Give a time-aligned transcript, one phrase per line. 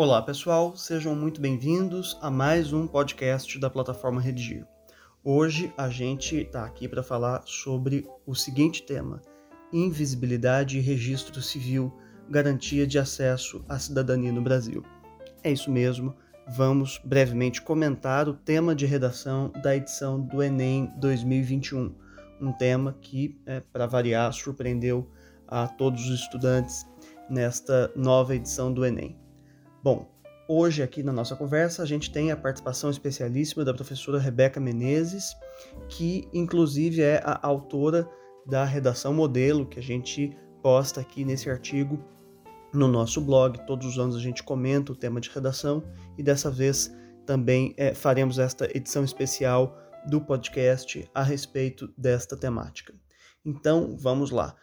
[0.00, 4.64] Olá, pessoal, sejam muito bem-vindos a mais um podcast da plataforma Redigir.
[5.24, 9.20] Hoje a gente está aqui para falar sobre o seguinte tema:
[9.72, 11.92] invisibilidade e registro civil,
[12.30, 14.84] garantia de acesso à cidadania no Brasil.
[15.42, 16.14] É isso mesmo,
[16.46, 21.92] vamos brevemente comentar o tema de redação da edição do Enem 2021,
[22.40, 25.10] um tema que, é, para variar, surpreendeu
[25.48, 26.86] a todos os estudantes
[27.28, 29.18] nesta nova edição do Enem.
[29.82, 30.10] Bom,
[30.48, 35.36] hoje aqui na nossa conversa a gente tem a participação especialíssima da professora Rebeca Menezes,
[35.88, 38.08] que inclusive é a autora
[38.44, 42.02] da redação modelo que a gente posta aqui nesse artigo
[42.72, 43.58] no nosso blog.
[43.66, 45.82] Todos os anos a gente comenta o tema de redação
[46.16, 46.92] e dessa vez
[47.24, 49.76] também é, faremos esta edição especial
[50.08, 52.94] do podcast a respeito desta temática.
[53.44, 54.56] Então vamos lá.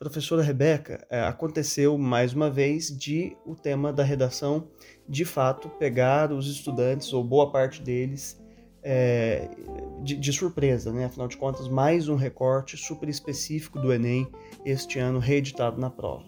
[0.00, 4.66] Professora Rebeca, é, aconteceu mais uma vez de o tema da redação,
[5.06, 8.42] de fato, pegar os estudantes, ou boa parte deles,
[8.82, 9.50] é,
[10.02, 11.04] de, de, surpresa, né?
[11.04, 14.26] Afinal de contas, mais um recorte super específico do Enem
[14.64, 16.24] este ano reeditado na prova.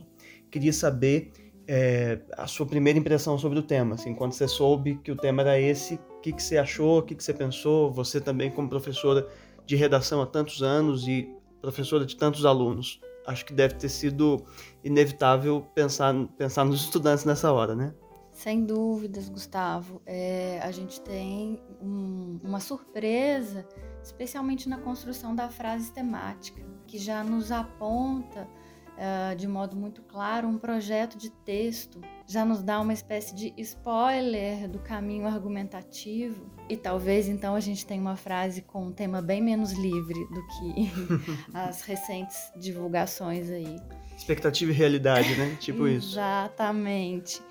[0.50, 1.32] Queria saber
[1.66, 5.40] é, a sua primeira impressão sobre o tema, assim, quando você soube que o tema
[5.40, 7.90] era esse, o que, que você achou, o que, que você pensou?
[7.90, 9.26] Você também como professora
[9.64, 11.26] de redação há tantos anos e
[11.62, 14.44] professora de tantos alunos, acho que deve ter sido
[14.82, 17.94] inevitável pensar, pensar nos estudantes nessa hora, né?
[18.32, 20.00] Sem dúvidas, Gustavo.
[20.06, 23.66] É, a gente tem um, uma surpresa,
[24.02, 28.48] especialmente na construção da frase temática, que já nos aponta
[28.96, 33.52] uh, de modo muito claro um projeto de texto, já nos dá uma espécie de
[33.58, 36.46] spoiler do caminho argumentativo.
[36.68, 40.46] E talvez então a gente tenha uma frase com um tema bem menos livre do
[40.46, 40.90] que
[41.52, 43.76] as recentes divulgações aí.
[44.16, 45.56] Expectativa e realidade, né?
[45.58, 46.12] Tipo isso.
[46.12, 47.42] Exatamente.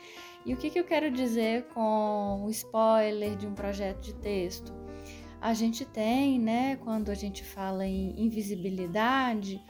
[0.46, 4.74] E o que, que eu quero dizer com o spoiler de um projeto de texto?
[5.40, 9.62] A gente tem, né, quando a gente fala em invisibilidade,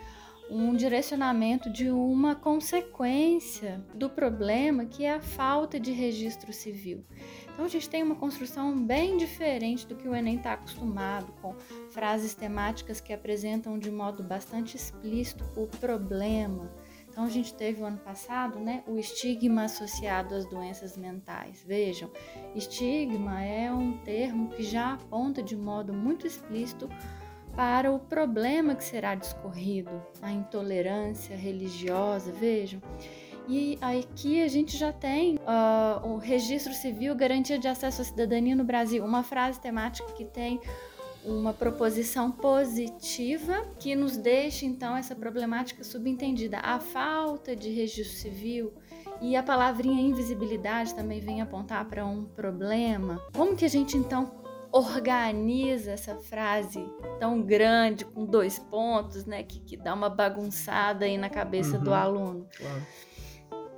[0.51, 7.05] um direcionamento de uma consequência do problema que é a falta de registro civil.
[7.53, 11.55] Então a gente tem uma construção bem diferente do que o Enem está acostumado, com
[11.89, 16.69] frases temáticas que apresentam de modo bastante explícito o problema.
[17.09, 21.63] Então a gente teve o ano passado, né, o estigma associado às doenças mentais.
[21.65, 22.09] Vejam,
[22.55, 26.89] estigma é um termo que já aponta de modo muito explícito
[27.55, 29.91] para o problema que será discorrido,
[30.21, 32.81] a intolerância religiosa, vejam.
[33.47, 38.55] E aqui a gente já tem uh, o registro civil, garantia de acesso à cidadania
[38.55, 40.59] no Brasil, uma frase temática que tem
[41.23, 46.59] uma proposição positiva que nos deixa então essa problemática subentendida.
[46.59, 48.73] A falta de registro civil
[49.21, 53.21] e a palavrinha invisibilidade também vem apontar para um problema.
[53.33, 54.40] Como que a gente então
[54.71, 56.83] organiza essa frase
[57.19, 59.43] tão grande, com dois pontos, né?
[59.43, 62.47] Que, que dá uma bagunçada aí na cabeça uhum, do aluno.
[62.57, 62.81] Claro.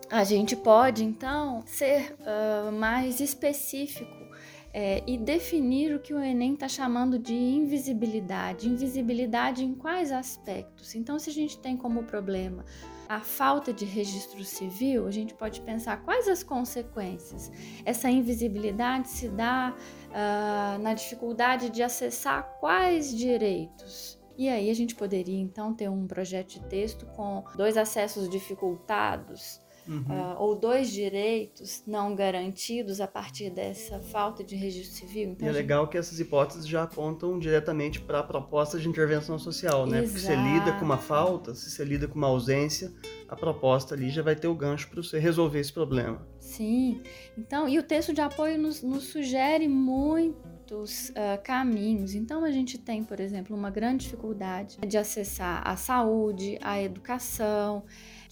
[0.09, 4.23] A gente pode, então, ser uh, mais específico
[4.71, 8.67] é, e definir o que o Enem está chamando de invisibilidade.
[8.67, 10.95] Invisibilidade em quais aspectos?
[10.95, 12.65] Então, se a gente tem como problema
[13.13, 17.51] a falta de registro civil, a gente pode pensar quais as consequências.
[17.85, 24.19] Essa invisibilidade se dá uh, na dificuldade de acessar quais direitos.
[24.35, 29.61] E aí a gente poderia então ter um projeto de texto com dois acessos dificultados,
[29.87, 30.01] uhum.
[30.01, 35.31] uh, ou dois direitos não garantidos a partir dessa falta de registro civil.
[35.31, 35.61] Então, e é gente...
[35.61, 40.03] legal que essas hipóteses já apontam diretamente para a proposta de intervenção social, né?
[40.03, 40.13] Exato.
[40.13, 42.93] Porque você lida com uma falta, se você lida com uma ausência,
[43.27, 46.25] a proposta ali já vai ter o gancho para você resolver esse problema.
[46.39, 47.01] Sim,
[47.37, 52.13] então, e o texto de apoio nos, nos sugere muitos uh, caminhos.
[52.13, 57.83] Então, a gente tem, por exemplo, uma grande dificuldade de acessar a saúde, a educação,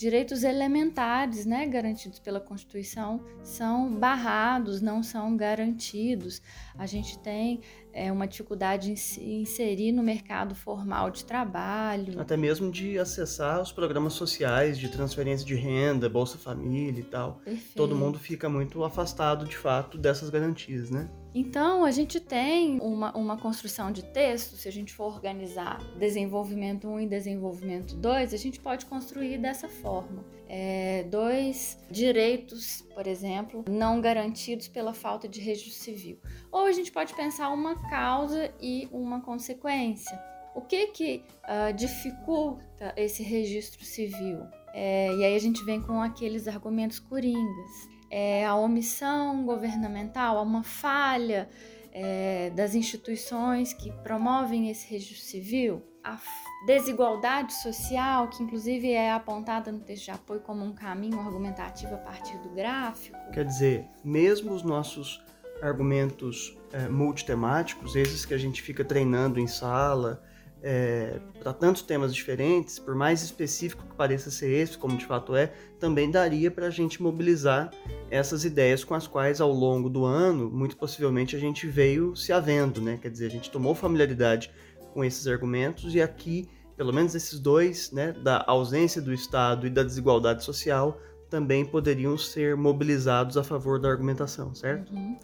[0.01, 6.42] direitos elementares, né, garantidos pela Constituição, são barrados, não são garantidos.
[6.75, 7.62] A gente tem
[7.94, 12.19] é, uma dificuldade em se inserir no mercado formal de trabalho.
[12.19, 17.36] Até mesmo de acessar os programas sociais de transferência de renda, Bolsa Família e tal.
[17.45, 17.75] Perfeito.
[17.75, 21.12] Todo mundo fica muito afastado, de fato, dessas garantias, né?
[21.33, 26.89] Então, a gente tem uma, uma construção de texto, se a gente for organizar desenvolvimento
[26.89, 30.25] 1 e desenvolvimento 2, a gente pode construir dessa forma.
[30.49, 36.19] É, dois direitos, por exemplo, não garantidos pela falta de registro civil.
[36.51, 40.19] Ou a gente pode pensar uma causa e uma consequência.
[40.53, 44.41] O que que uh, dificulta esse registro civil?
[44.73, 47.89] É, e aí a gente vem com aqueles argumentos coringas.
[48.11, 51.47] É, a omissão governamental, há uma falha
[51.93, 56.19] é, das instituições que promovem esse registro civil, a
[56.65, 61.97] desigualdade social, que inclusive é apontada no texto de apoio como um caminho argumentativo a
[61.97, 63.17] partir do gráfico.
[63.31, 65.23] Quer dizer, mesmo os nossos
[65.61, 70.21] argumentos é, multitemáticos, esses que a gente fica treinando em sala,
[70.63, 75.35] é, para tantos temas diferentes, por mais específico que pareça ser esse, como de fato
[75.35, 77.71] é, também daria para a gente mobilizar
[78.09, 82.31] essas ideias com as quais, ao longo do ano, muito possivelmente a gente veio se
[82.31, 82.99] havendo, né?
[83.01, 84.51] Quer dizer, a gente tomou familiaridade
[84.93, 89.69] com esses argumentos e aqui, pelo menos esses dois, né, da ausência do Estado e
[89.69, 90.99] da desigualdade social,
[91.29, 94.93] também poderiam ser mobilizados a favor da argumentação, certo?
[94.93, 95.17] Uhum.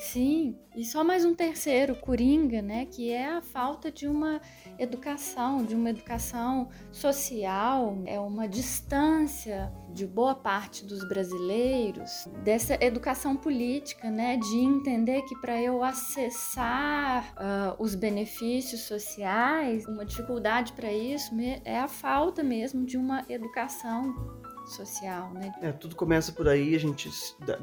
[0.00, 4.40] Sim, e só mais um terceiro, Coringa, né, que é a falta de uma
[4.78, 13.36] educação, de uma educação social, é uma distância de boa parte dos brasileiros dessa educação
[13.36, 20.92] política, né, de entender que para eu acessar uh, os benefícios sociais, uma dificuldade para
[20.92, 21.32] isso
[21.64, 24.41] é a falta mesmo de uma educação
[24.72, 25.52] social, né?
[25.60, 27.10] É, tudo começa por aí, a gente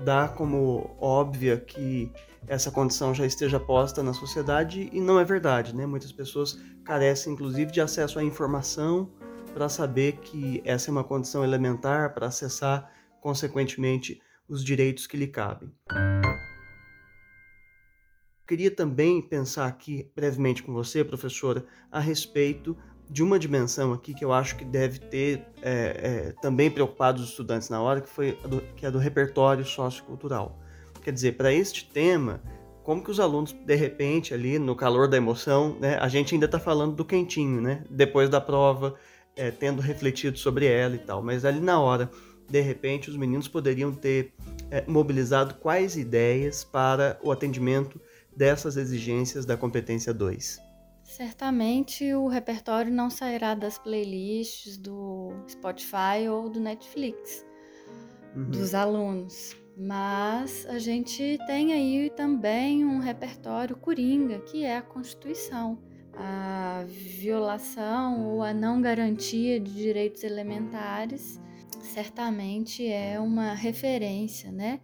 [0.03, 2.11] dá como óbvia que
[2.47, 5.85] essa condição já esteja posta na sociedade e não é verdade, né?
[5.85, 9.11] Muitas pessoas carecem, inclusive, de acesso à informação
[9.53, 15.27] para saber que essa é uma condição elementar para acessar, consequentemente, os direitos que lhe
[15.27, 15.71] cabem.
[18.47, 22.75] Queria também pensar aqui brevemente com você, professora, a respeito
[23.09, 27.29] de uma dimensão aqui que eu acho que deve ter é, é, também preocupado os
[27.29, 30.59] estudantes na hora, que, foi do, que é do repertório sociocultural.
[31.01, 32.41] Quer dizer, para este tema,
[32.83, 36.45] como que os alunos, de repente, ali no calor da emoção, né, a gente ainda
[36.45, 38.94] está falando do quentinho, né, depois da prova,
[39.35, 42.11] é, tendo refletido sobre ela e tal, mas ali na hora,
[42.47, 44.33] de repente, os meninos poderiam ter
[44.69, 48.00] é, mobilizado quais ideias para o atendimento
[48.35, 50.69] dessas exigências da competência 2?
[51.09, 57.44] Certamente o repertório não sairá das playlists do Spotify ou do Netflix
[58.35, 58.51] uhum.
[58.51, 65.79] dos alunos, mas a gente tem aí também um repertório coringa, que é a Constituição.
[66.13, 71.41] A violação ou a não garantia de direitos elementares
[71.81, 74.79] certamente é uma referência, né?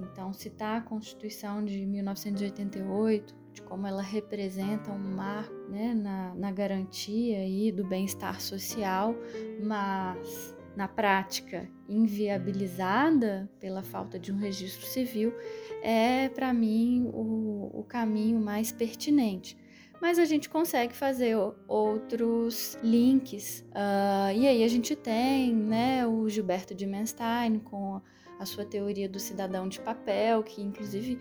[0.00, 6.50] Então, citar a Constituição de 1988 de como ela representa um marco né, na, na
[6.52, 9.14] garantia aí do bem-estar social,
[9.62, 15.34] mas na prática inviabilizada pela falta de um registro civil,
[15.82, 19.56] é para mim o, o caminho mais pertinente
[20.00, 21.36] mas a gente consegue fazer
[21.68, 23.64] outros links.
[23.68, 28.00] Uh, e aí a gente tem né, o Gilberto de Menstein com
[28.38, 31.18] a sua teoria do cidadão de papel, que inclusive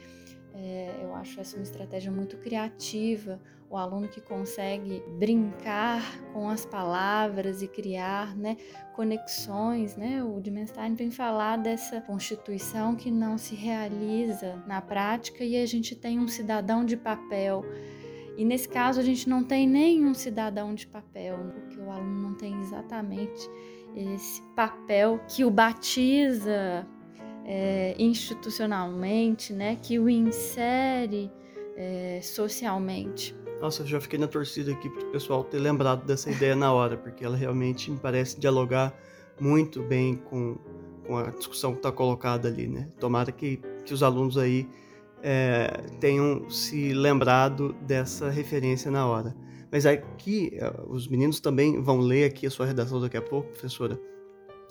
[0.61, 3.39] é, eu acho essa uma estratégia muito criativa.
[3.69, 6.01] O aluno que consegue brincar
[6.33, 8.57] com as palavras e criar né,
[8.93, 9.95] conexões.
[9.95, 10.23] Né?
[10.23, 15.95] O Dimenstein vem falar dessa constituição que não se realiza na prática e a gente
[15.95, 17.63] tem um cidadão de papel.
[18.35, 22.33] E nesse caso a gente não tem nenhum cidadão de papel, porque o aluno não
[22.35, 23.49] tem exatamente
[23.95, 26.87] esse papel que o batiza
[27.45, 31.31] é, institucionalmente, né, que o insere
[31.75, 33.35] é, socialmente.
[33.61, 36.71] Nossa, eu já fiquei na torcida aqui para o pessoal ter lembrado dessa ideia na
[36.71, 38.93] hora, porque ela realmente me parece dialogar
[39.39, 40.57] muito bem com,
[41.05, 42.87] com a discussão que está colocada ali, né?
[42.99, 44.67] Tomara que, que os alunos aí
[45.21, 45.67] é,
[45.99, 49.35] tenham se lembrado dessa referência na hora.
[49.71, 53.49] Mas aqui, é, os meninos também vão ler aqui a sua redação daqui a pouco,
[53.49, 53.99] professora.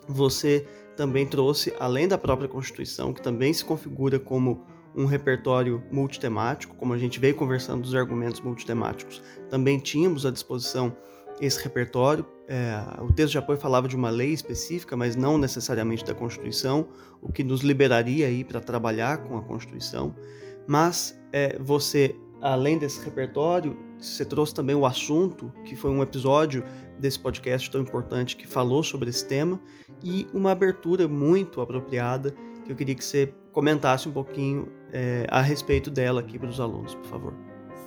[0.07, 0.65] Você
[0.99, 6.93] também trouxe, além da própria Constituição, que também se configura como um repertório multitemático, como
[6.93, 10.93] a gente veio conversando dos argumentos multitemáticos, também tínhamos à disposição
[11.39, 12.25] esse repertório.
[12.49, 16.89] É, o texto de apoio falava de uma lei específica, mas não necessariamente da Constituição,
[17.21, 20.13] o que nos liberaria aí para trabalhar com a Constituição.
[20.67, 26.63] Mas é, você, além desse repertório, você trouxe também o assunto, que foi um episódio
[26.97, 29.59] desse podcast tão importante que falou sobre esse tema,
[30.03, 32.33] e uma abertura muito apropriada
[32.65, 36.59] que eu queria que você comentasse um pouquinho é, a respeito dela aqui para os
[36.59, 37.33] alunos, por favor.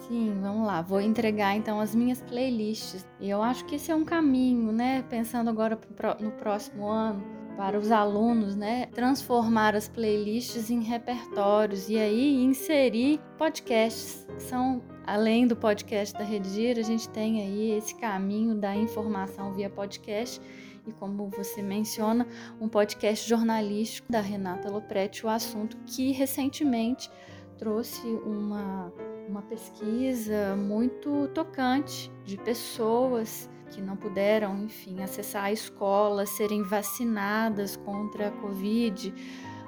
[0.09, 0.83] Sim, vamos lá.
[0.83, 3.07] Vou entregar então as minhas playlists.
[3.21, 5.03] E eu acho que esse é um caminho, né?
[5.09, 5.79] Pensando agora
[6.21, 7.23] no próximo ano,
[7.57, 8.87] para os alunos, né?
[8.87, 16.79] Transformar as playlists em repertórios e aí inserir podcasts são além do podcast da Redigir,
[16.79, 20.41] a gente tem aí esse caminho da informação via podcast
[20.87, 22.27] e, como você menciona,
[22.61, 27.11] um podcast jornalístico da Renata Lopretti, o assunto que recentemente
[27.59, 28.93] trouxe uma,
[29.29, 37.77] uma pesquisa muito tocante de pessoas que não puderam, enfim, acessar a escola, serem vacinadas
[37.77, 39.13] contra a Covid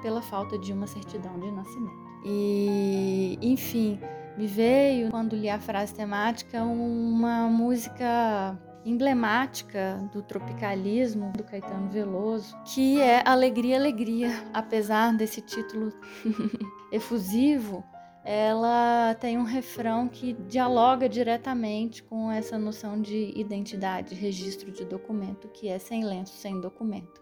[0.01, 2.05] pela falta de uma certidão de nascimento.
[2.23, 3.99] E, enfim,
[4.37, 12.55] me veio, quando li a frase temática, uma música emblemática do tropicalismo do Caetano Veloso,
[12.63, 14.29] que é Alegria, Alegria.
[14.53, 15.91] Apesar desse título
[16.91, 17.83] efusivo,
[18.25, 25.47] ela tem um refrão que dialoga diretamente com essa noção de identidade, registro de documento,
[25.49, 27.21] que é sem lenço, sem documento.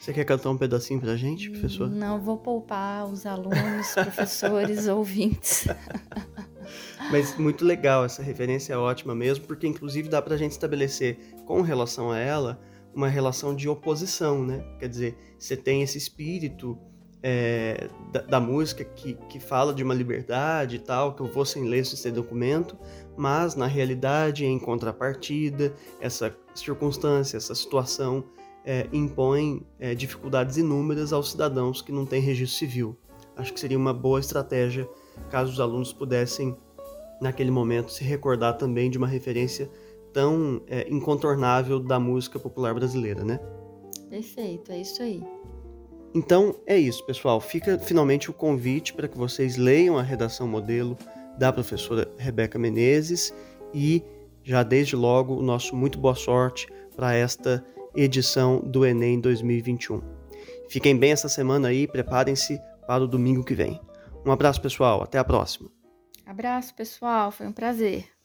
[0.00, 1.90] Você quer cantar um pedacinho pra gente, professor?
[1.90, 5.66] Não, vou poupar os alunos, professores, ouvintes.
[7.10, 11.60] Mas muito legal, essa referência é ótima mesmo, porque inclusive dá pra gente estabelecer com
[11.60, 12.58] relação a ela
[12.94, 14.64] uma relação de oposição, né?
[14.78, 16.78] Quer dizer, você tem esse espírito
[17.22, 21.44] é, da, da, música que, que fala de uma liberdade e tal, que eu vou
[21.44, 22.76] sem ler sem documento,
[23.16, 28.24] mas na realidade, em contrapartida, essa circunstância, essa situação
[28.64, 32.96] é, impõe é, dificuldades inúmeras aos cidadãos que não têm registro civil.
[33.36, 34.88] Acho que seria uma boa estratégia
[35.30, 36.56] caso os alunos pudessem,
[37.20, 39.70] naquele momento, se recordar também de uma referência
[40.12, 43.40] tão é, incontornável da música popular brasileira, né?
[44.08, 45.22] Perfeito, é isso aí.
[46.14, 47.40] Então é isso, pessoal.
[47.40, 50.96] Fica finalmente o convite para que vocês leiam a redação modelo
[51.38, 53.32] da professora Rebeca Menezes
[53.72, 54.02] e
[54.42, 60.02] já desde logo o nosso muito boa sorte para esta edição do Enem 2021.
[60.68, 63.80] Fiquem bem essa semana aí, preparem-se para o domingo que vem.
[64.24, 65.70] Um abraço, pessoal, até a próxima.
[66.26, 68.17] Abraço, pessoal, foi um prazer.